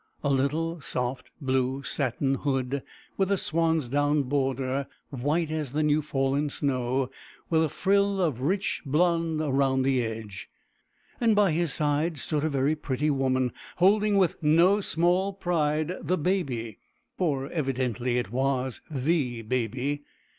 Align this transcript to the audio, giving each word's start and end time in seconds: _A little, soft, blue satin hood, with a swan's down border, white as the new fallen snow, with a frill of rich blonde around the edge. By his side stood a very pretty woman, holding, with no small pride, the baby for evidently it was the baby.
_A 0.27 0.33
little, 0.33 0.81
soft, 0.81 1.29
blue 1.39 1.83
satin 1.83 2.33
hood, 2.33 2.81
with 3.17 3.29
a 3.29 3.37
swan's 3.37 3.87
down 3.87 4.23
border, 4.23 4.87
white 5.11 5.51
as 5.51 5.73
the 5.73 5.83
new 5.83 6.01
fallen 6.01 6.49
snow, 6.49 7.11
with 7.51 7.63
a 7.63 7.69
frill 7.69 8.19
of 8.19 8.41
rich 8.41 8.81
blonde 8.83 9.41
around 9.41 9.83
the 9.83 10.03
edge. 10.03 10.49
By 11.21 11.51
his 11.51 11.71
side 11.71 12.17
stood 12.17 12.43
a 12.43 12.49
very 12.49 12.75
pretty 12.75 13.11
woman, 13.11 13.51
holding, 13.75 14.17
with 14.17 14.41
no 14.41 14.81
small 14.81 15.33
pride, 15.33 15.93
the 16.01 16.17
baby 16.17 16.79
for 17.15 17.47
evidently 17.51 18.17
it 18.17 18.31
was 18.31 18.81
the 18.89 19.43
baby. 19.43 20.01